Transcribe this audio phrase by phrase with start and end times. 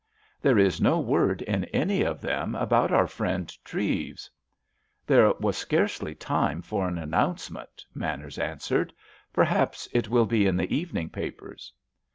[0.41, 4.31] "There is no word in any of them about our friend Treves."
[5.05, 8.93] "There was scarcely time for an announcement," Manners answered.
[9.31, 11.71] "Perhaps it will be in the evening papers."